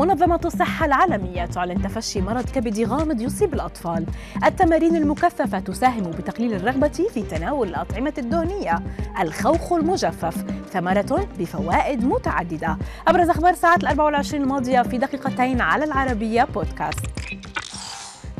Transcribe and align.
منظمة 0.00 0.40
الصحة 0.44 0.86
العالمية 0.86 1.46
تعلن 1.46 1.82
تفشي 1.82 2.20
مرض 2.20 2.50
كبدي 2.50 2.84
غامض 2.84 3.20
يصيب 3.20 3.54
الأطفال. 3.54 4.06
التمارين 4.44 4.96
المكثفة 4.96 5.60
تساهم 5.60 6.10
بتقليل 6.10 6.54
الرغبة 6.54 6.88
في 7.14 7.22
تناول 7.22 7.68
الأطعمة 7.68 8.14
الدهنية. 8.18 8.82
الخوخ 9.20 9.72
المجفف 9.72 10.44
ثمرة 10.72 11.28
بفوائد 11.38 12.04
متعددة. 12.04 12.78
أبرز 13.08 13.30
أخبار 13.30 13.54
ساعة 13.54 13.76
ال 13.76 13.86
24 13.86 14.42
الماضية 14.42 14.82
في 14.82 14.98
دقيقتين 14.98 15.60
على 15.60 15.84
العربية 15.84 16.44
بودكاست 16.44 17.06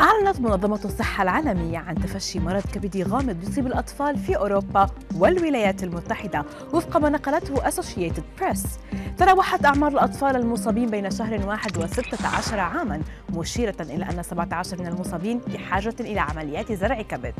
أعلنت 0.00 0.40
منظمة 0.40 0.80
الصحة 0.84 1.22
العالمية 1.22 1.78
عن 1.78 1.94
تفشي 1.94 2.38
مرض 2.40 2.62
كبدي 2.74 3.02
غامض 3.02 3.42
يصيب 3.42 3.66
الأطفال 3.66 4.18
في 4.18 4.36
أوروبا 4.36 4.86
والولايات 5.14 5.82
المتحدة 5.82 6.44
وفق 6.72 6.96
ما 6.96 7.08
نقلته 7.08 7.68
أسوشيتد 7.68 8.22
بريس 8.40 8.64
تراوحت 9.18 9.64
أعمار 9.64 9.92
الأطفال 9.92 10.36
المصابين 10.36 10.90
بين 10.90 11.10
شهر 11.10 11.46
واحد 11.46 11.78
وستة 11.78 12.28
عشر 12.28 12.60
عاما 12.60 13.02
مشيرة 13.34 13.76
إلى 13.80 14.04
أن 14.04 14.22
17 14.22 14.80
من 14.80 14.86
المصابين 14.86 15.38
بحاجة 15.38 15.94
إلى 16.00 16.20
عمليات 16.20 16.72
زرع 16.72 17.02
كبد. 17.02 17.34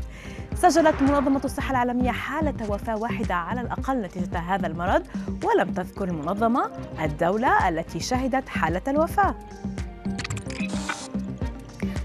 سجلت 0.54 1.02
منظمة 1.02 1.40
الصحة 1.44 1.70
العالمية 1.70 2.10
حالة 2.10 2.70
وفاة 2.70 2.96
واحدة 2.96 3.34
على 3.34 3.60
الأقل 3.60 4.02
نتيجة 4.02 4.38
هذا 4.38 4.66
المرض 4.66 5.02
ولم 5.44 5.72
تذكر 5.72 6.04
المنظمة 6.04 6.70
الدولة 7.04 7.68
التي 7.68 8.00
شهدت 8.00 8.48
حالة 8.48 8.82
الوفاة. 8.88 9.34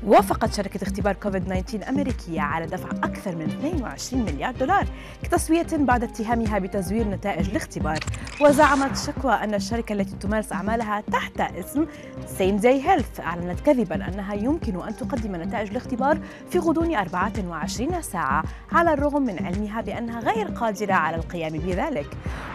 وافقت 0.03 0.53
شركة 0.53 0.83
اختبار 0.83 1.13
كوفيد 1.13 1.45
19 1.45 1.89
أمريكية 1.89 2.41
على 2.41 2.65
دفع 2.65 2.89
أكثر 3.03 3.35
من 3.35 3.45
22 3.45 4.25
مليار 4.25 4.53
دولار 4.55 4.85
كتسوية 5.23 5.67
بعد 5.73 6.03
اتهامها 6.03 6.59
بتزوير 6.59 7.07
نتائج 7.07 7.49
الاختبار. 7.49 7.99
وزعمت 8.41 8.97
شكوى 8.97 9.33
أن 9.33 9.53
الشركة 9.53 9.93
التي 9.93 10.15
تمارس 10.15 10.53
أعمالها 10.53 11.01
تحت 11.11 11.41
اسم 11.41 11.85
Same 12.37 12.57
Day 12.57 12.89
Health 12.89 13.19
أعلنت 13.19 13.59
كذبا 13.59 13.95
أنها 13.95 14.33
يمكن 14.33 14.81
أن 14.87 14.95
تقدم 14.95 15.35
نتائج 15.35 15.69
الاختبار 15.69 16.19
في 16.49 16.59
غضون 16.59 16.95
24 16.95 18.01
ساعة 18.01 18.43
على 18.71 18.93
الرغم 18.93 19.21
من 19.21 19.45
علمها 19.45 19.81
بأنها 19.81 20.19
غير 20.19 20.47
قادرة 20.47 20.93
على 20.93 21.15
القيام 21.15 21.53
بذلك. 21.53 22.07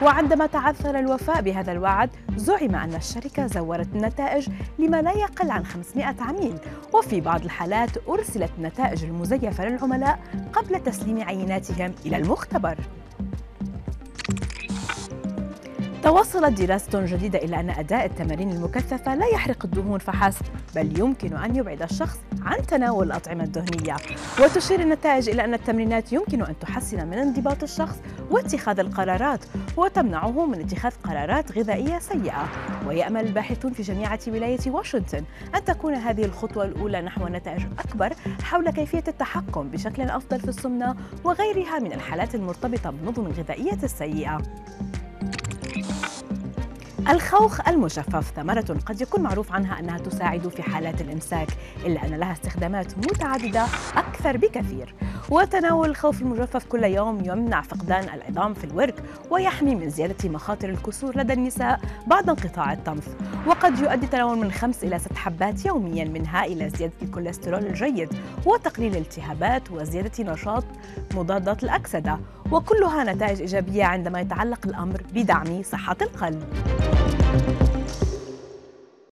وعندما 0.02 0.46
تعثر 0.46 0.98
الوفاء 0.98 1.42
بهذا 1.42 1.72
الوعد 1.72 2.10
زعم 2.36 2.74
أن 2.74 2.94
الشركة 2.94 3.46
زورت 3.46 3.88
النتائج 3.94 4.48
لما 4.78 5.02
لا 5.02 5.12
يقل 5.12 5.50
عن 5.50 5.64
500 5.64 6.14
عميل. 6.20 6.58
وفي 6.94 7.20
بعض 7.20 7.44
الحالات 7.44 7.90
أرسلت 8.08 8.50
النتائج 8.58 9.04
المزيفة 9.04 9.64
للعملاء 9.68 10.18
قبل 10.52 10.80
تسليم 10.80 11.22
عيناتهم 11.22 11.94
إلى 12.06 12.16
المختبر. 12.16 12.76
توصلت 16.06 16.62
دراسة 16.62 17.06
جديدة 17.06 17.38
إلى 17.38 17.60
أن 17.60 17.70
أداء 17.70 18.06
التمارين 18.06 18.50
المكثفة 18.50 19.14
لا 19.14 19.26
يحرق 19.26 19.64
الدهون 19.64 19.98
فحسب 19.98 20.46
بل 20.74 20.98
يمكن 20.98 21.36
أن 21.36 21.56
يبعد 21.56 21.82
الشخص 21.82 22.18
عن 22.42 22.66
تناول 22.66 23.06
الأطعمة 23.06 23.44
الدهنية. 23.44 23.96
وتشير 24.40 24.80
النتائج 24.80 25.28
إلى 25.28 25.44
أن 25.44 25.54
التمرينات 25.54 26.12
يمكن 26.12 26.42
أن 26.42 26.58
تحسن 26.58 27.06
من 27.06 27.18
انضباط 27.18 27.62
الشخص 27.62 27.96
واتخاذ 28.30 28.80
القرارات 28.80 29.44
وتمنعه 29.76 30.46
من 30.46 30.60
اتخاذ 30.60 30.92
قرارات 31.04 31.58
غذائية 31.58 31.98
سيئة. 31.98 32.48
ويأمل 32.86 33.26
الباحثون 33.26 33.72
في 33.72 33.82
جامعة 33.82 34.20
ولاية 34.28 34.70
واشنطن 34.70 35.22
أن 35.54 35.64
تكون 35.64 35.94
هذه 35.94 36.24
الخطوة 36.24 36.64
الأولى 36.64 37.00
نحو 37.00 37.28
نتائج 37.28 37.62
أكبر 37.78 38.12
حول 38.42 38.70
كيفية 38.70 39.04
التحكم 39.08 39.68
بشكل 39.68 40.02
أفضل 40.02 40.40
في 40.40 40.48
السمنة 40.48 40.96
وغيرها 41.24 41.78
من 41.78 41.92
الحالات 41.92 42.34
المرتبطة 42.34 42.90
بالنظم 42.90 43.26
الغذائية 43.26 43.78
السيئة. 43.82 44.42
الخوخ 47.10 47.68
المجفف 47.68 48.32
ثمرة 48.36 48.76
قد 48.86 49.00
يكون 49.00 49.20
معروف 49.20 49.52
عنها 49.52 49.80
أنها 49.80 49.98
تساعد 49.98 50.48
في 50.48 50.62
حالات 50.62 51.00
الإمساك 51.00 51.48
إلا 51.84 52.06
أن 52.06 52.14
لها 52.14 52.32
استخدامات 52.32 52.98
متعددة 52.98 53.64
أكثر 53.96 54.36
بكثير. 54.36 54.94
وتناول 55.30 55.90
الخوف 55.90 56.22
المجفف 56.22 56.64
كل 56.64 56.84
يوم 56.84 57.24
يمنع 57.24 57.62
فقدان 57.62 58.04
العظام 58.14 58.54
في 58.54 58.64
الورك 58.64 59.02
ويحمي 59.30 59.74
من 59.74 59.90
زيادة 59.90 60.28
مخاطر 60.28 60.68
الكسور 60.68 61.18
لدى 61.18 61.32
النساء 61.32 61.80
بعد 62.06 62.28
انقطاع 62.28 62.72
الطمث. 62.72 63.08
وقد 63.46 63.78
يؤدي 63.78 64.06
تناول 64.06 64.38
من 64.38 64.52
خمس 64.52 64.84
إلى 64.84 64.98
ست 64.98 65.16
حبات 65.16 65.66
يوميا 65.66 66.04
منها 66.04 66.44
إلى 66.44 66.70
زيادة 66.70 66.94
الكوليسترول 67.02 67.66
الجيد 67.66 68.08
وتقليل 68.46 68.92
الالتهابات 68.92 69.70
وزيادة 69.70 70.32
نشاط 70.32 70.64
مضادات 71.14 71.64
الأكسدة. 71.64 72.18
وكلها 72.52 73.04
نتائج 73.04 73.40
إيجابية 73.40 73.84
عندما 73.84 74.20
يتعلق 74.20 74.60
الأمر 74.66 75.02
بدعم 75.14 75.62
صحة 75.62 75.96
القلب. 76.02 76.44
Thank 77.08 77.60
you. 77.60 77.65